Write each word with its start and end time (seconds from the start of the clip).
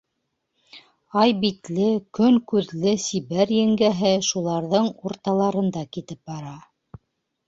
Ай 1.23 1.33
битле, 1.41 1.89
көн 2.19 2.39
күҙле 2.51 2.93
сибәр 3.03 3.53
еңгәһе 3.57 4.13
шуларҙың 4.31 4.89
урталарында 5.11 5.85
китеп 5.99 6.33
бара. 6.33 6.55